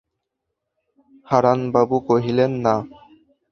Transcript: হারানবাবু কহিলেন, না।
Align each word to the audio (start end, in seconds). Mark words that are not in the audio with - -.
হারানবাবু 1.27 1.97
কহিলেন, 2.07 2.51
না। 2.65 2.75